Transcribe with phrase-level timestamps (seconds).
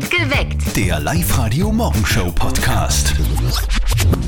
[0.00, 0.74] Geweckt.
[0.76, 3.14] Der Live-Radio-Morgenshow-Podcast.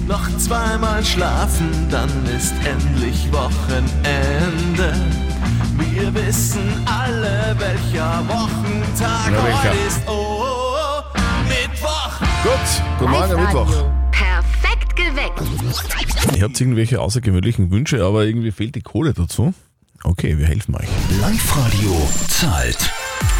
[0.07, 4.95] Noch zweimal schlafen, dann ist endlich Wochenende.
[5.79, 9.71] Wir wissen alle, welcher Wochentag Ja, welcher?
[9.71, 10.01] heute ist.
[10.07, 11.03] Oh, oh, oh,
[11.49, 12.21] Mittwoch.
[12.43, 12.61] Gut,
[12.99, 13.73] guten Morgen, Mittwoch.
[14.11, 15.41] Perfekt geweckt.
[16.37, 19.55] Ihr habt irgendwelche außergewöhnlichen Wünsche, aber irgendwie fehlt die Kohle dazu.
[20.03, 20.89] Okay, wir helfen euch.
[21.21, 22.91] Live-Radio zahlt.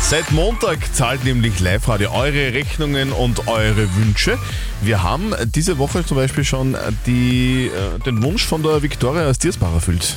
[0.01, 4.39] Seit Montag zahlt nämlich Live-Radio eure Rechnungen und eure Wünsche.
[4.83, 6.77] Wir haben diese Woche zum Beispiel schon
[7.07, 10.17] die, äh, den Wunsch von der Viktoria aus Diersbach erfüllt.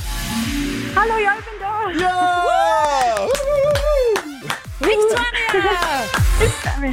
[0.94, 2.04] Hallo, ja, ich bin da.
[2.04, 2.44] Ja!
[4.80, 5.28] Victoria!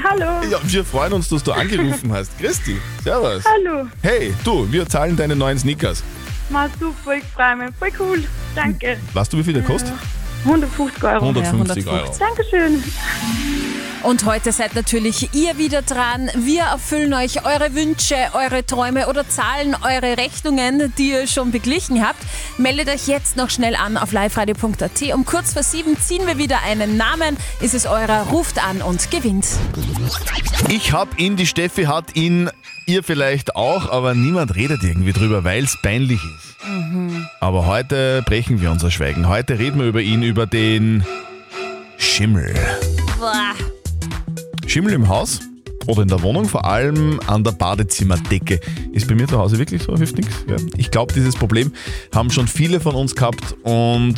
[0.04, 0.50] Hallo.
[0.50, 0.60] ja!
[0.64, 2.38] Wir freuen uns, dass du angerufen hast.
[2.40, 3.44] Christi, servus.
[3.46, 3.88] Hallo.
[4.02, 6.04] Hey, du, wir zahlen deine neuen Sneakers.
[6.50, 7.70] Mal super, ich freue mich.
[7.78, 8.24] Voll cool.
[8.56, 8.98] Danke.
[9.14, 9.94] Weißt du, wie viel der kostet?
[10.46, 11.26] 150 Euro.
[11.26, 12.12] 150 Euro.
[12.20, 12.84] Dankeschön.
[14.06, 16.30] Und heute seid natürlich ihr wieder dran.
[16.36, 22.06] Wir erfüllen euch eure Wünsche, eure Träume oder zahlen eure Rechnungen, die ihr schon beglichen
[22.06, 22.20] habt.
[22.60, 25.02] Meldet euch jetzt noch schnell an auf liveradio.at.
[25.12, 27.36] Um kurz vor sieben ziehen wir wieder einen Namen.
[27.62, 29.48] Ist es eurer, ruft an und gewinnt.
[30.70, 32.52] Ich hab ihn, die Steffi hat ihn,
[32.86, 36.58] ihr vielleicht auch, aber niemand redet irgendwie drüber, weil es peinlich ist.
[37.40, 39.28] Aber heute brechen wir unser Schweigen.
[39.28, 41.04] Heute reden wir über ihn, über den
[41.98, 42.54] Schimmel.
[43.18, 43.56] Boah.
[44.68, 45.40] Schimmel im Haus
[45.88, 48.60] oder in der Wohnung, vor allem an der Badezimmerdecke.
[48.92, 50.34] Ist bei mir zu Hause wirklich so, hilft nichts.
[50.48, 50.56] Ja.
[50.78, 51.72] Ich glaube, dieses Problem
[52.14, 54.16] haben schon viele von uns gehabt und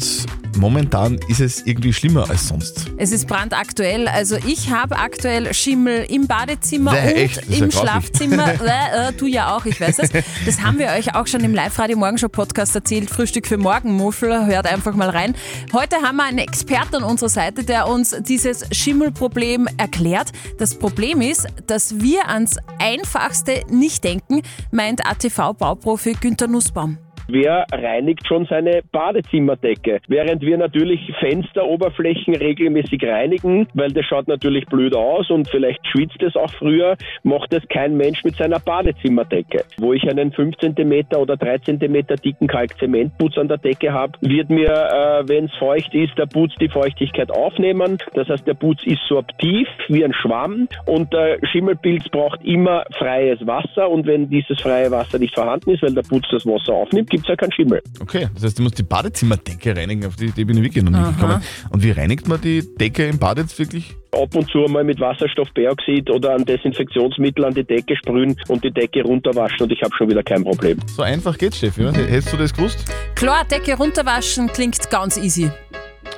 [0.56, 2.92] momentan ist es irgendwie schlimmer als sonst.
[2.98, 4.08] Es ist brandaktuell.
[4.08, 7.50] Also ich habe aktuell Schimmel im Badezimmer Bäh, und echt?
[7.50, 7.72] Ja im.
[7.72, 8.48] Schlafzimmer.
[8.58, 10.10] Bäh, äh, du ja auch, ich weiß es.
[10.46, 13.10] Das haben wir euch auch schon im Live-Radio-Morgenshow-Podcast erzählt.
[13.10, 14.46] Frühstück für Morgenmuffel.
[14.46, 15.36] Hört einfach mal rein.
[15.74, 20.32] Heute haben wir einen Experten an unserer Seite, der uns dieses Schimmelproblem erklärt.
[20.58, 26.98] Das Problem ist, dass wir ans Einfachste nicht denken, meint ATV-Bauprofi Günther Nussbaum.
[27.30, 30.00] Wer reinigt schon seine Badezimmerdecke?
[30.08, 36.24] Während wir natürlich Fensteroberflächen regelmäßig reinigen, weil das schaut natürlich blöd aus und vielleicht schwitzt
[36.24, 39.66] es auch früher, macht es kein Mensch mit seiner Badezimmerdecke.
[39.78, 44.50] Wo ich einen 5 cm oder 3 cm dicken Kalkzementputz an der Decke habe, wird
[44.50, 47.98] mir, äh, wenn es feucht ist, der Putz die Feuchtigkeit aufnehmen.
[48.14, 53.46] Das heißt, der Putz ist sorptiv wie ein Schwamm und der Schimmelpilz braucht immer freies
[53.46, 57.17] Wasser und wenn dieses freie Wasser nicht vorhanden ist, weil der Putz das Wasser aufnimmt,
[57.18, 57.82] gibt es ja keinen Schimmel.
[58.00, 60.92] Okay, das heißt, du musst die Badezimmerdecke reinigen, auf die Idee bin ich wirklich noch
[60.92, 61.42] nicht gekommen.
[61.72, 63.96] Und wie reinigt man die Decke im Bad jetzt wirklich?
[64.12, 68.72] Ab und zu mal mit Wasserstoffperoxid oder ein Desinfektionsmittel an die Decke sprühen und die
[68.72, 70.80] Decke runterwaschen und ich habe schon wieder kein Problem.
[70.88, 71.84] So einfach geht's, Steffi?
[71.84, 72.86] Hättest du das gewusst?
[73.16, 75.52] Klar, Decke runterwaschen klingt ganz easy.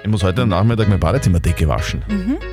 [0.04, 2.04] Ich muss heute am Nachmittag meine Badezimmerdecke waschen.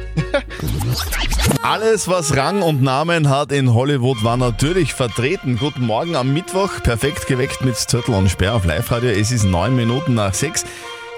[1.63, 5.59] Alles, was Rang und Namen hat in Hollywood, war natürlich vertreten.
[5.59, 9.11] Guten Morgen am Mittwoch, perfekt geweckt mit Zettel und Sperr auf Live-Radio.
[9.11, 10.65] Es ist neun Minuten nach sechs.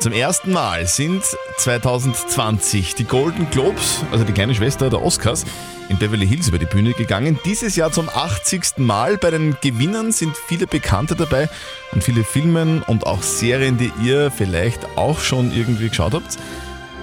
[0.01, 1.25] Zum ersten Mal sind
[1.57, 5.45] 2020 die Golden Globes, also die kleine Schwester der Oscars,
[5.89, 7.37] in Beverly Hills über die Bühne gegangen.
[7.45, 8.79] Dieses Jahr zum 80.
[8.79, 9.17] Mal.
[9.17, 11.49] Bei den Gewinnern sind viele Bekannte dabei
[11.91, 16.37] und viele Filmen und auch Serien, die ihr vielleicht auch schon irgendwie geschaut habt.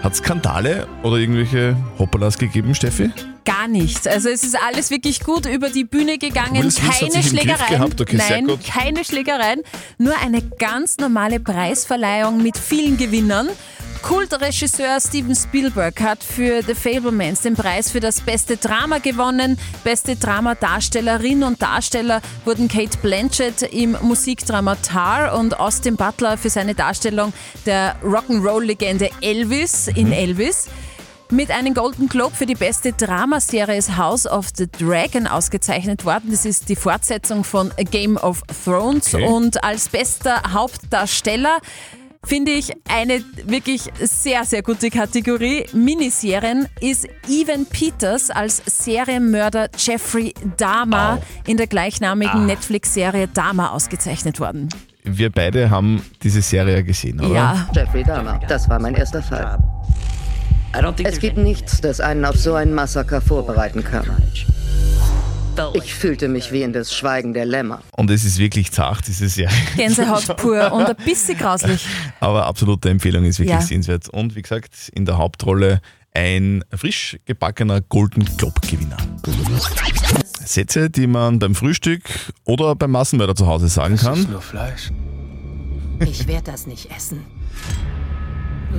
[0.01, 3.11] Hat Skandale oder irgendwelche Hoppalas gegeben, Steffi?
[3.45, 4.07] Gar nichts.
[4.07, 6.63] Also es ist alles wirklich gut über die Bühne gegangen.
[6.63, 7.69] Will Smith hat keine sich im Griff Schlägereien.
[7.79, 8.01] gehabt.
[8.01, 8.65] Okay, sehr Nein, gut.
[8.65, 9.61] keine Schlägereien.
[9.97, 13.47] Nur eine ganz normale Preisverleihung mit vielen Gewinnern.
[14.01, 19.57] Kultregisseur Steven Spielberg hat für The Fablemans den Preis für das beste Drama gewonnen.
[19.83, 26.75] Beste Dramadarstellerin und Darsteller wurden Kate Blanchett im Musikdrama Tar und Austin Butler für seine
[26.75, 27.33] Darstellung
[27.65, 30.67] der Rock'n'Roll-Legende Elvis in Elvis.
[31.31, 36.29] Mit einem Golden Globe für die beste Dramaserie ist House of the Dragon ausgezeichnet worden.
[36.29, 39.13] Das ist die Fortsetzung von A Game of Thrones.
[39.13, 39.25] Okay.
[39.25, 41.57] Und als bester Hauptdarsteller
[42.23, 45.65] finde ich eine wirklich sehr, sehr gute Kategorie.
[45.73, 54.69] Miniserien ist Evan Peters als Serienmörder Jeffrey Dahmer in der gleichnamigen Netflix-Serie Dahmer ausgezeichnet worden.
[55.03, 57.33] Wir beide haben diese Serie gesehen, oder?
[57.33, 58.39] Ja, Jeffrey Dahmer.
[58.47, 59.57] Das war mein erster Fall.
[61.03, 64.05] Es gibt nichts, das einen auf so ein Massaker vorbereiten kann.
[65.73, 67.81] Ich fühlte mich wie in das Schweigen der Lämmer.
[67.95, 69.55] Und es ist wirklich zart, diese Serie.
[69.77, 71.87] Gänsehaut pur und ein bisschen grauslich.
[72.19, 73.61] Aber absolute Empfehlung ist wirklich Ja.
[73.61, 74.09] sehenswert.
[74.09, 75.79] Und wie gesagt, in der Hauptrolle
[76.13, 78.97] ein frisch gebackener Golden Globe-Gewinner.
[80.43, 82.03] Sätze, die man beim Frühstück
[82.43, 84.27] oder beim Massenmörder zu Hause sagen kann.
[84.29, 84.91] Nur Fleisch.
[86.01, 87.21] Ich werde das nicht essen.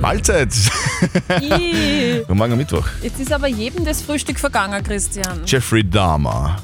[0.01, 0.53] Mahlzeit.
[1.27, 2.87] Guten Morgen am Mittwoch.
[3.01, 5.41] Jetzt ist aber jedem das Frühstück vergangen, Christian.
[5.45, 6.57] Jeffrey Dahmer.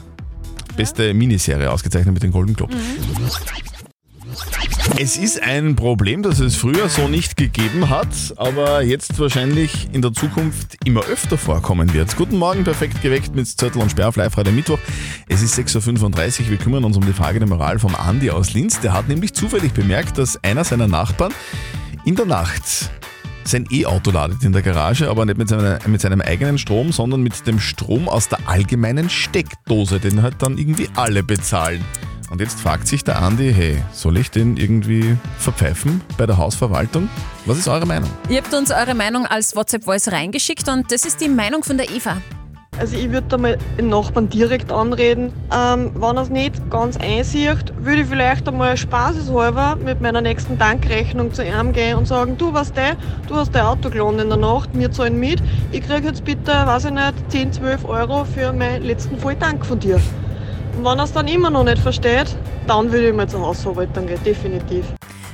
[0.75, 2.73] Beste Miniserie ausgezeichnet mit den Golden Globe.
[4.97, 10.01] Es ist ein Problem, das es früher so nicht gegeben hat, aber jetzt wahrscheinlich in
[10.01, 12.15] der Zukunft immer öfter vorkommen wird.
[12.15, 14.79] Guten Morgen, perfekt geweckt mit Zettel und Sperr auf live heute Mittwoch.
[15.27, 18.53] Es ist 6.35 Uhr, wir kümmern uns um die Frage der Moral vom Andi aus
[18.53, 18.79] Linz.
[18.81, 21.33] Der hat nämlich zufällig bemerkt, dass einer seiner Nachbarn
[22.05, 22.91] in der Nacht
[23.47, 27.21] sein E-Auto ladet in der Garage, aber nicht mit, seiner, mit seinem eigenen Strom, sondern
[27.21, 31.83] mit dem Strom aus der allgemeinen Steckdose, den halt dann irgendwie alle bezahlen.
[32.29, 37.07] Und jetzt fragt sich der Andi, hey, soll ich den irgendwie verpfeifen bei der Hausverwaltung?
[37.45, 38.09] Was ist eure Meinung?
[38.29, 41.91] Ihr habt uns eure Meinung als WhatsApp-Voice reingeschickt und das ist die Meinung von der
[41.91, 42.17] Eva.
[42.79, 45.31] Also ich würde da mal den Nachbarn direkt anreden.
[45.55, 50.57] Ähm, wenn er es nicht ganz einsieht, würde ich vielleicht einmal spaßeshalber mit meiner nächsten
[50.57, 52.95] Tankrechnung zu ihm gehen und sagen, du was der,
[53.27, 55.41] du hast dein Auto geladen in der Nacht, wir zahlen mit.
[55.71, 59.79] Ich kriege jetzt bitte, weiß ich nicht, 10, 12 Euro für meinen letzten Volltank von
[59.79, 59.99] dir.
[60.75, 62.35] Und wenn er es dann immer noch nicht versteht,
[62.65, 64.85] dann würde ich mal zur Hausverwaltung gehen, definitiv.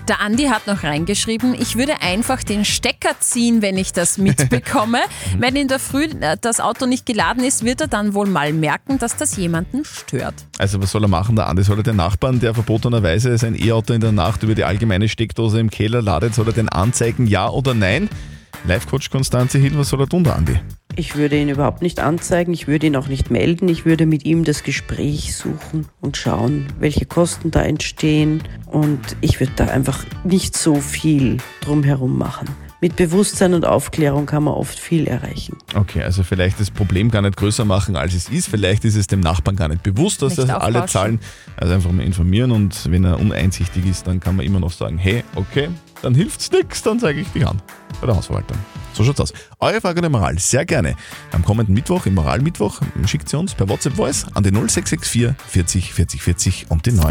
[0.09, 4.97] Der Andi hat noch reingeschrieben, ich würde einfach den Stecker ziehen, wenn ich das mitbekomme.
[5.37, 8.51] wenn in der Früh äh, das Auto nicht geladen ist, wird er dann wohl mal
[8.51, 10.33] merken, dass das jemanden stört.
[10.57, 11.61] Also was soll er machen, der Andi?
[11.61, 15.59] Soll er den Nachbarn, der verbotenerweise sein E-Auto in der Nacht über die allgemeine Steckdose
[15.59, 18.09] im Keller ladet, soll er den anzeigen, ja oder nein?
[18.65, 20.59] Live-Coach Konstanze Hill, was soll er tun, der Andi?
[20.99, 24.25] Ich würde ihn überhaupt nicht anzeigen, ich würde ihn auch nicht melden, ich würde mit
[24.25, 30.03] ihm das Gespräch suchen und schauen, welche Kosten da entstehen und ich würde da einfach
[30.25, 32.49] nicht so viel drumherum machen.
[32.81, 35.57] Mit Bewusstsein und Aufklärung kann man oft viel erreichen.
[35.73, 38.49] Okay, also vielleicht das Problem gar nicht größer machen, als es ist.
[38.49, 41.21] Vielleicht ist es dem Nachbarn gar nicht bewusst, dass Nicht das alle zahlen.
[41.55, 44.97] Also einfach mal informieren und wenn er uneinsichtig ist, dann kann man immer noch sagen,
[44.97, 45.69] hey, okay,
[46.01, 47.61] dann hilft's nix, dann zeige ich dich an
[47.99, 48.57] bei der Hausverwaltung.
[48.93, 49.33] So schaut's aus.
[49.59, 50.95] Eure Frage der Moral, sehr gerne.
[51.31, 55.93] Am kommenden Mittwoch, im Moralmittwoch, schickt sie uns per WhatsApp Voice an die 0664 40
[55.93, 57.05] 40 40 und die 9.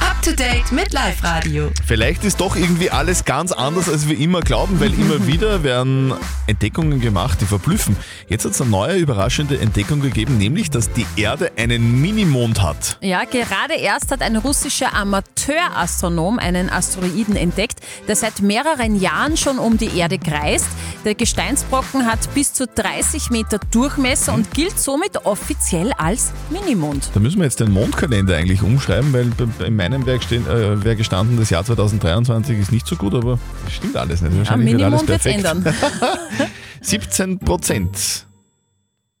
[0.00, 1.70] Up to date mit Live Radio.
[1.84, 6.12] Vielleicht ist doch irgendwie alles ganz anders, als wir immer glauben, weil immer wieder werden
[6.46, 7.96] Entdeckungen gemacht, die verblüffen.
[8.28, 12.98] Jetzt hat es eine neue überraschende Entdeckung gegeben, nämlich, dass die Erde einen Minimond hat.
[13.00, 19.58] Ja, gerade erst hat ein russischer Amateurastronom einen Asteroiden entdeckt, der seit mehreren Jahren schon
[19.58, 20.66] um die Erde kreist.
[21.04, 27.10] Der Gesteinsbrocken hat bis zu 30 Meter Durchmesser und gilt somit offiziell als Minimond.
[27.14, 30.82] Da müssen wir jetzt den Mondkalender eigentlich umschreiben, weil bei- in meinem Werk stehen, äh,
[30.82, 34.32] wäre gestanden, das Jahr 2023 ist nicht so gut, aber das stimmt alles nicht.
[34.32, 35.44] Am Wahrscheinlich alles Minimond wird es perfekt.
[35.44, 35.74] ändern.
[36.80, 38.26] 17 Prozent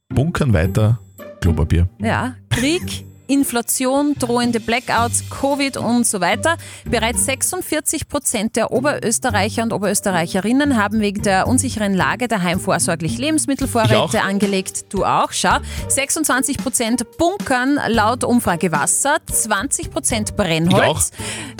[0.08, 0.98] bunkern weiter
[1.40, 1.88] Klopapier.
[2.00, 6.56] Ja, Krieg, Inflation, drohende Blackouts, Covid und so weiter.
[6.84, 13.18] Bereits 46 Prozent der Oberösterreicher und Oberösterreicherinnen haben wegen der unsicheren Lage daheim vorsorglich Ich
[13.18, 14.92] Lebensmittelvorräte angelegt.
[14.92, 15.56] Du auch, schau.
[15.88, 21.12] 26 Prozent bunkern laut Umfrage Wasser, 20 Prozent Brennholz.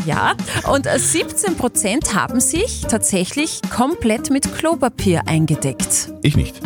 [0.05, 0.35] Ja,
[0.73, 6.13] und 17 Prozent haben sich tatsächlich komplett mit Klopapier eingedeckt.
[6.23, 6.61] Ich nicht.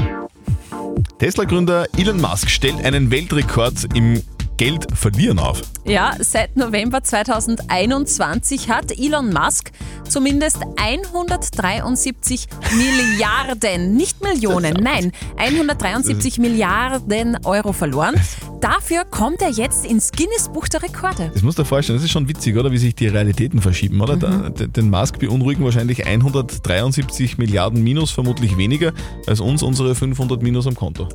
[1.18, 4.22] Tesla-Gründer Elon Musk stellt einen Weltrekord im
[4.60, 5.62] Geld verlieren auf.
[5.86, 9.70] Ja, seit November 2021 hat Elon Musk
[10.06, 12.46] zumindest 173
[12.76, 18.16] Milliarden, nicht Millionen, nein, 173 Milliarden Euro verloren.
[18.60, 21.30] Dafür kommt er jetzt ins Guinness-Buch der Rekorde.
[21.32, 22.70] Das musst du dir vorstellen, das ist schon witzig, oder?
[22.70, 24.18] Wie sich die Realitäten verschieben, oder?
[24.18, 28.92] Da, d- den Musk beunruhigen wahrscheinlich 173 Milliarden Minus, vermutlich weniger,
[29.26, 31.08] als uns unsere 500 Minus am Konto.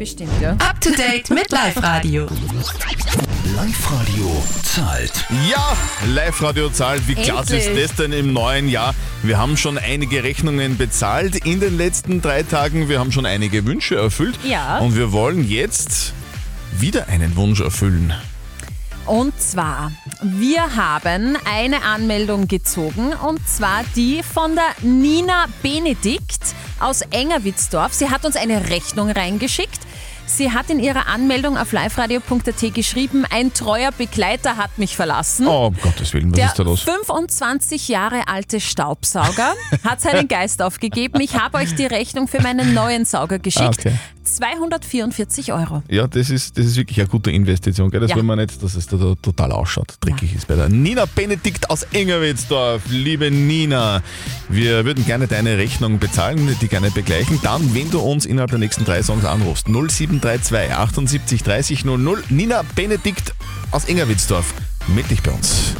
[0.00, 0.52] Bestimmt, ja.
[0.52, 2.26] Up to date mit Live Radio.
[3.54, 5.26] Live-Radio zahlt.
[5.46, 5.76] Ja,
[6.06, 7.06] Live-Radio zahlt.
[7.06, 8.94] Wie klasse ist das denn im neuen Jahr?
[9.22, 12.88] Wir haben schon einige Rechnungen bezahlt in den letzten drei Tagen.
[12.88, 14.38] Wir haben schon einige Wünsche erfüllt.
[14.42, 14.78] Ja.
[14.78, 16.14] Und wir wollen jetzt
[16.78, 18.14] wieder einen Wunsch erfüllen.
[19.04, 19.92] Und zwar,
[20.22, 27.92] wir haben eine Anmeldung gezogen und zwar die von der Nina Benedikt aus Engerwitzdorf.
[27.92, 29.89] Sie hat uns eine Rechnung reingeschickt.
[30.26, 35.46] Sie hat in ihrer Anmeldung auf liveradio.at geschrieben, ein treuer Begleiter hat mich verlassen.
[35.46, 36.80] Oh, um Gottes Willen, was Der ist da los?
[36.82, 41.20] 25 Jahre alte Staubsauger hat seinen Geist aufgegeben.
[41.20, 43.64] Ich habe euch die Rechnung für meinen neuen Sauger geschickt.
[43.64, 43.92] Ah, okay.
[44.24, 45.82] 244 Euro.
[45.88, 47.90] Ja, das ist, das ist wirklich eine gute Investition.
[47.90, 48.00] Gell?
[48.00, 48.16] Das Ja.
[48.16, 51.70] will man nicht, dass es da, da total ausschaut, dreckig ist bei der Nina Benedikt
[51.70, 52.82] aus Engerwitzdorf.
[52.90, 54.02] Liebe Nina,
[54.48, 57.38] wir würden gerne deine Rechnung bezahlen, die gerne begleichen.
[57.42, 62.22] Dann, wenn du uns innerhalb der nächsten drei Songs anrufst, 0732 78 30 00.
[62.28, 63.34] Nina Benedikt
[63.70, 64.54] aus Engerwitzdorf.
[64.88, 65.74] meld dich bei uns.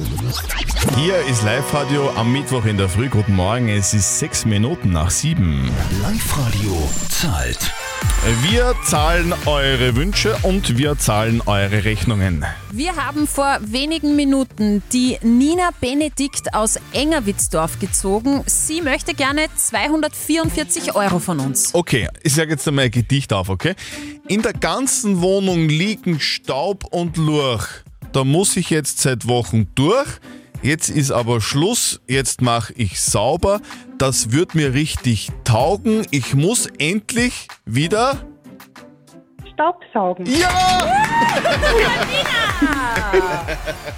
[0.97, 3.09] Hier ist Live-Radio am Mittwoch in der Früh.
[3.09, 5.70] Guten Morgen, es ist sechs Minuten nach sieben.
[6.02, 7.59] Live-Radio zahlt.
[8.42, 12.45] Wir zahlen eure Wünsche und wir zahlen eure Rechnungen.
[12.71, 18.42] Wir haben vor wenigen Minuten die Nina Benedikt aus Engerwitzdorf gezogen.
[18.47, 21.75] Sie möchte gerne 244 Euro von uns.
[21.75, 23.75] Okay, ich sage jetzt einmal ein Gedicht auf, okay?
[24.28, 27.66] In der ganzen Wohnung liegen Staub und Lurch.
[28.12, 30.09] Da muss ich jetzt seit Wochen durch.
[30.62, 33.60] Jetzt ist aber Schluss, jetzt mache ich sauber.
[33.96, 36.06] Das wird mir richtig taugen.
[36.10, 38.18] Ich muss endlich wieder.
[39.54, 40.26] Staubsaugen.
[40.26, 40.86] Ja!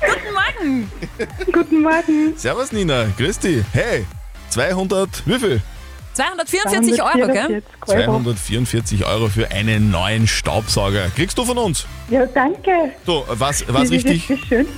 [0.07, 0.93] Guten Morgen!
[1.53, 2.37] Guten Morgen.
[2.37, 3.65] Servus Nina, grüß dich.
[3.73, 4.07] Hey,
[4.51, 5.63] 200, wie viel?
[6.15, 7.63] 244 Euro, gell?
[7.87, 11.09] 244 Euro für einen neuen Staubsauger.
[11.15, 11.87] Kriegst du von uns?
[12.11, 12.71] Ja, danke.
[13.07, 14.31] So, was, was, richtig,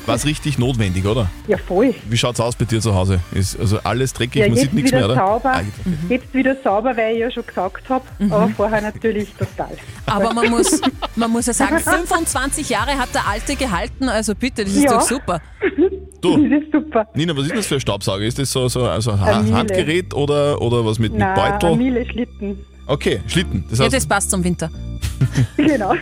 [0.07, 1.29] was richtig notwendig, oder?
[1.49, 1.95] Ja, voll.
[2.09, 3.19] Wie schaut's aus bei dir zu Hause?
[3.33, 5.17] Ist also alles dreckig, Ja, man jetzt sieht nichts mehr, oder?
[5.17, 5.53] sauber.
[5.55, 6.11] Ah, jetzt- Mhm.
[6.11, 8.05] Jetzt wieder sauber, weil ich ja schon gesagt habe.
[8.31, 9.77] Aber vorher natürlich total.
[10.07, 10.81] Aber man muss,
[11.17, 14.93] man muss ja sagen, 25 Jahre hat der Alte gehalten, also bitte, das ist Ja.
[14.93, 15.41] doch super.
[16.21, 17.07] Du, Das ist super.
[17.15, 18.25] Nina, was ist das für ein Staubsauger?
[18.25, 19.57] Ist das so, so also ein Ha- Ein Miele.
[19.57, 21.77] Handgerät oder, oder was mit, mit Nein, Beutel?
[21.77, 22.59] Miele Schlitten.
[22.87, 23.65] Okay, Schlitten.
[23.69, 24.71] Das Ja, heißt, das passt zum Winter.
[25.57, 25.95] Genau.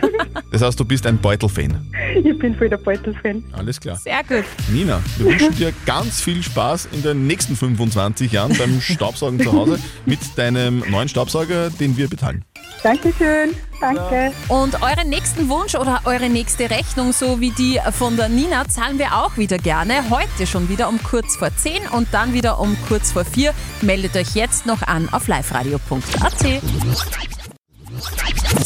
[0.51, 1.75] das heißt, du bist ein Beutel-Fan.
[2.23, 3.43] Ich bin voll der Beutel-Fan.
[3.53, 3.95] Alles klar.
[3.95, 4.43] Sehr gut.
[4.71, 9.51] Nina, wir wünschen dir ganz viel Spaß in den nächsten 25 Jahren beim Staubsaugen zu
[9.53, 12.43] Hause mit deinem neuen Staubsauger, den wir bezahlen.
[12.83, 13.55] Dankeschön.
[13.79, 14.33] Danke.
[14.49, 18.99] Und euren nächsten Wunsch oder eure nächste Rechnung, so wie die von der Nina, zahlen
[18.99, 20.09] wir auch wieder gerne.
[20.09, 23.53] Heute schon wieder um kurz vor 10 und dann wieder um kurz vor 4.
[23.81, 26.61] Meldet euch jetzt noch an auf liveradio.at.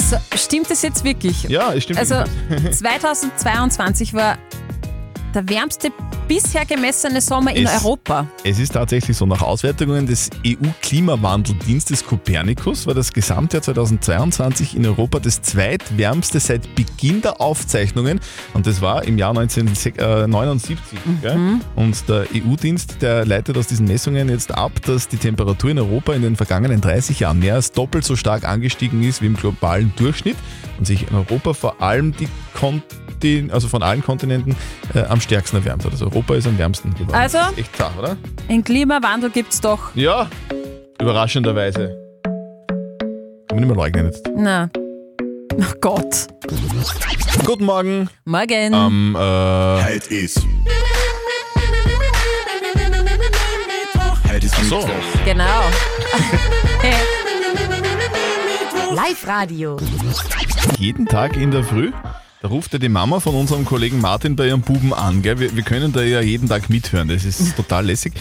[0.10, 1.44] So, stimmt es jetzt wirklich?
[1.44, 2.00] Ja, es stimmt.
[2.00, 2.24] Also
[2.72, 4.38] 2022 war
[5.36, 5.92] der wärmste
[6.28, 8.28] bisher gemessene Sommer in Es- Europa.
[8.44, 15.20] Es ist tatsächlich so, nach Auswertungen des EU-Klimawandeldienstes Copernicus war das Gesamtjahr 2022 in Europa
[15.20, 18.20] das zweitwärmste seit Beginn der Aufzeichnungen
[18.54, 20.78] und das war im Jahr 1979.
[21.22, 21.38] Gell?
[21.76, 26.14] Und der EU-Dienst, der leitet aus diesen Messungen jetzt ab, dass die Temperatur in Europa
[26.14, 29.94] in den vergangenen 30 Jahren mehr als doppelt so stark angestiegen ist wie im globalen
[29.96, 30.38] Durchschnitt
[30.78, 34.56] und sich in Europa vor allem die Kontin also von allen Kontinenten
[34.94, 35.92] äh, am stärksten erwärmt hat.
[35.92, 37.14] Also Europa ist am wärmsten geworden.
[37.14, 37.38] Also?
[37.56, 38.18] Echt klar, oder?
[38.50, 39.94] Ein Klimawandel gibt es doch.
[39.94, 40.28] Ja,
[41.00, 41.96] überraschenderweise.
[42.24, 44.28] Kann man nicht mehr leugnen jetzt.
[44.36, 44.68] Na.
[45.62, 46.26] Ach Gott.
[47.46, 48.10] Guten Morgen.
[48.26, 48.74] Morgen.
[48.74, 50.42] Am äh, Halt ist.
[54.28, 54.78] Halt ist so.
[54.78, 54.90] Mittwoch.
[55.24, 55.62] Genau.
[58.96, 59.78] Live-Radio.
[60.80, 61.92] jeden Tag in der Früh.
[62.40, 65.24] Da ruft ja die Mama von unserem Kollegen Martin bei ihrem Buben an.
[65.24, 65.40] Gell?
[65.40, 67.08] Wir, wir können da ja jeden Tag mithören.
[67.08, 68.14] Das ist total lässig.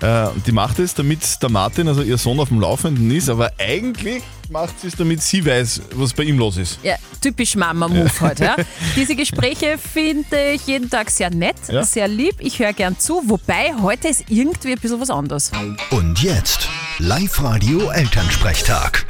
[0.00, 3.28] Äh, die macht es, damit der Martin, also ihr Sohn, auf dem Laufenden ist.
[3.28, 6.80] Aber eigentlich macht sie es, damit sie weiß, was bei ihm los ist.
[6.82, 8.42] Ja, typisch Mama-Move heute.
[8.42, 8.56] Ja.
[8.96, 11.84] Diese Gespräche finde ich jeden Tag sehr nett, Ja.
[11.84, 12.34] sehr lieb.
[12.40, 15.52] Ich höre gern zu, wobei heute ist irgendwie ein bisschen was anderes.
[15.92, 19.06] Und jetzt Live-Radio Elternsprechtag.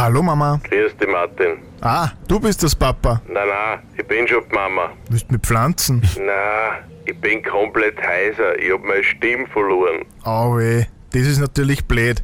[0.00, 0.58] Hallo Mama.
[0.64, 1.58] Grüß dich, Martin.
[1.82, 3.20] Ah, du bist das Papa.
[3.28, 4.92] Nein, nein, ich bin schon die Mama.
[5.10, 6.00] Willst mit Pflanzen?
[6.16, 8.58] Nein, ich bin komplett heiser.
[8.58, 10.06] Ich hab meine Stimme verloren.
[10.24, 12.22] Au weh, das ist natürlich blöd.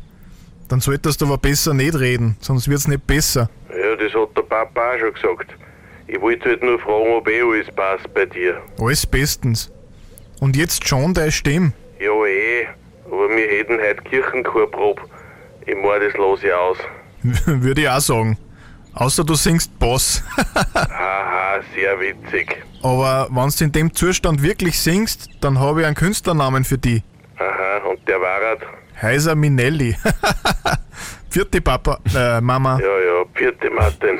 [0.70, 3.50] Dann solltest du aber besser nicht reden, sonst wird's nicht besser.
[3.68, 5.54] Ja, das hat der Papa auch schon gesagt.
[6.06, 8.56] Ich wollte halt nur fragen, ob eh alles passt bei dir.
[8.80, 9.70] Alles bestens.
[10.40, 11.74] Und jetzt schon deine Stimme.
[12.00, 12.68] Ja, eh.
[13.04, 15.02] Aber wir hätten heute Kirchenchorprobe.
[15.66, 16.78] Ich mein, das ich aus.
[17.46, 18.38] Würde ich auch sagen.
[18.94, 20.22] Außer du singst Boss.
[20.74, 22.64] Haha, sehr witzig.
[22.82, 27.02] Aber wenn du in dem Zustand wirklich singst, dann habe ich einen Künstlernamen für die.
[27.38, 28.60] Aha, und der war halt.
[29.00, 29.94] Heiser Minelli.
[31.30, 32.78] Vierte Papa, äh, Mama.
[32.80, 34.18] Ja, ja, vierte Martin.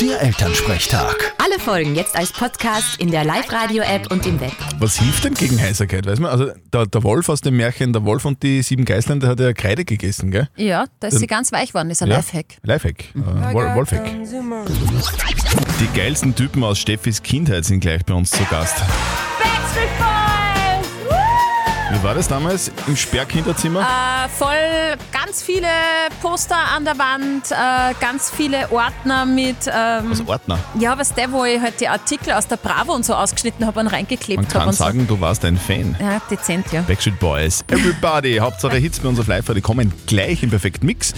[0.00, 1.34] Der Elternsprechtag.
[1.44, 4.52] Alle Folgen jetzt als Podcast in der Live-Radio-App und im Web.
[4.78, 6.06] Was hilft denn gegen Heiserkeit?
[6.06, 6.30] Weiß man?
[6.30, 9.40] Also der, der Wolf aus dem Märchen, der Wolf und die sieben Geißlein, der hat
[9.40, 10.48] ja Kreide gegessen, gell?
[10.54, 12.16] Ja, da ist sie ganz weich geworden, ist ein Ja.
[12.18, 12.58] Lifehack.
[12.62, 13.04] Lifehack.
[13.16, 14.04] Äh, Wol Wolfhack.
[15.80, 18.76] Die geilsten Typen aus Steffis Kindheit sind gleich bei uns zu Gast.
[21.94, 23.80] Wie war das damals im Sperrkinderzimmer?
[23.80, 24.48] Äh, voll
[25.12, 25.68] ganz viele
[26.20, 29.56] Poster an der Wand, äh, ganz viele Ordner mit.
[29.66, 30.58] Ähm, Also Ordner.
[30.78, 33.78] ja, was der, wo ich halt die Artikel aus der Bravo und so ausgeschnitten habe
[33.80, 34.58] und reingeklebt Man habe.
[34.58, 34.84] kann und so.
[34.84, 35.96] sagen, du warst ein Fan.
[36.00, 36.82] Ja, dezent, ja.
[36.82, 41.14] Backstreet Boys, Everybody, Hauptsache Hits bei uns auf live die kommen gleich im perfekten Mix.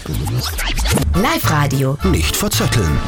[1.14, 1.96] Live-Radio.
[2.04, 3.00] Nicht verzetteln.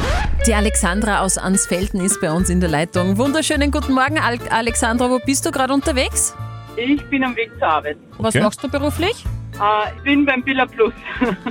[0.47, 3.17] Die Alexandra aus Ansfelden ist bei uns in der Leitung.
[3.17, 5.09] Wunderschönen guten Morgen, Al Alexandra.
[5.11, 6.33] Wo bist du gerade unterwegs?
[6.79, 7.97] Ich bin am Weg zur Arbeit.
[8.17, 8.43] Was Okay.
[8.43, 9.25] machst du beruflich?
[9.55, 10.93] Äh, ich bin beim Billa Plus.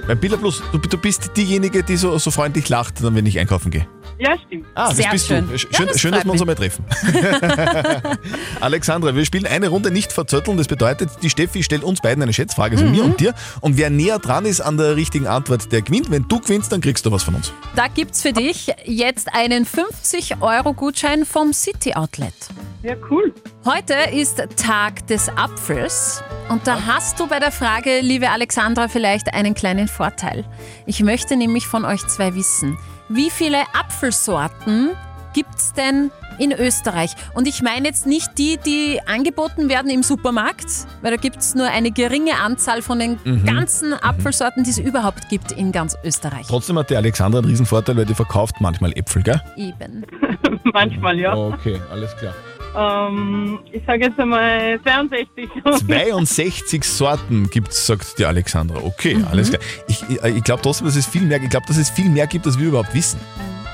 [0.07, 3.39] Beim Billa Plus, du, du bist diejenige, die so, so freundlich lacht, dann, wenn ich
[3.39, 3.87] einkaufen gehe.
[4.19, 4.67] Ja, stimmt.
[4.75, 5.47] Ah, Sehr das bist schön.
[5.47, 5.53] du.
[5.53, 6.85] Ja, Schön, das schön dass wir uns einmal treffen.
[8.61, 10.57] Alexandra, wir spielen eine Runde nicht verzötteln.
[10.57, 12.93] Das bedeutet, die Steffi stellt uns beiden eine Schätzfrage, also Mhm.
[12.93, 13.35] mir und dir.
[13.61, 16.11] Und wer näher dran ist an der richtigen Antwort, der gewinnt.
[16.11, 17.53] Wenn du gewinnst, dann kriegst du was von uns.
[17.77, 22.35] Da gibt's für dich jetzt einen 50-Euro-Gutschein vom City Outlet.
[22.83, 23.33] Ja, cool.
[23.65, 29.35] Heute ist Tag des Apfels und da hast du bei der Frage, liebe Alexandra, vielleicht
[29.35, 30.45] einen kleinen Vorteil.
[30.87, 34.91] Ich möchte nämlich von euch zwei wissen, wie viele Apfelsorten
[35.35, 37.15] gibt's denn in Österreich?
[37.35, 40.67] Und ich meine jetzt nicht die, die angeboten werden im Supermarkt,
[41.03, 43.45] weil da gibt's nur eine geringe Anzahl von den Mhm.
[43.45, 46.47] ganzen Apfelsorten, die es überhaupt gibt in ganz Österreich.
[46.49, 49.41] Trotzdem hat die Alexandra einen Riesenvorteil, weil die verkauft manchmal Äpfel, gell?
[49.57, 50.05] Eben.
[50.73, 51.35] Manchmal, ja.
[51.37, 52.35] Okay, alles klar.
[52.77, 55.49] Ähm, ich sage jetzt einmal 62.
[55.87, 58.79] 62 Sorten gibt's, sagt die Alexandra.
[58.83, 59.27] Okay, Mhm.
[59.31, 59.63] alles klar.
[59.89, 62.27] Ich, ich, ich glaube trotzdem, dass es viel mehr, ich glaube, dass es viel mehr
[62.27, 63.19] gibt, als wir überhaupt wissen.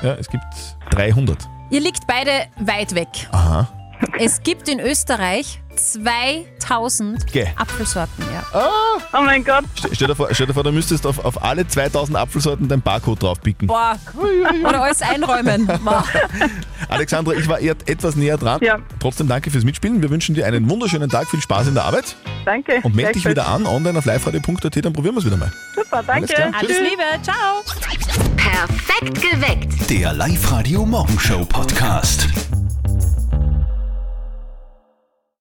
[0.02, 0.44] Ja, es gibt
[0.90, 1.36] 300.
[1.70, 3.08] Ihr liegt beide weit weg.
[3.32, 3.68] Aha.
[4.18, 7.46] Es gibt in Österreich 2000 Geh.
[7.56, 8.44] Apfelsorten, ja.
[9.12, 9.64] Oh mein Gott.
[9.76, 12.80] Stell, stell, dir vor, stell dir vor, du müsstest auf, auf alle 2000 Apfelsorten dein
[12.82, 13.68] Barcode draufpicken.
[13.68, 13.98] Boah,
[14.66, 15.66] oder alles einräumen.
[15.84, 16.04] Boah.
[16.88, 18.60] Alexandra, ich war eher etwas näher dran.
[18.62, 18.78] Ja.
[19.00, 20.02] Trotzdem danke fürs Mitspielen.
[20.02, 22.80] Wir wünschen dir einen wunderschönen Tag, viel Spaß in der Arbeit Danke.
[22.82, 25.52] und melde dich wieder an online auf liveradio.at, dann probieren wir es wieder mal.
[25.74, 26.34] Super, Alles danke.
[26.34, 26.50] klar.
[26.58, 26.78] Alles.
[26.78, 27.62] Liebe, ciao.
[28.36, 29.90] Perfekt geweckt.
[29.90, 32.28] Der Live-Radio Morgenshow Podcast.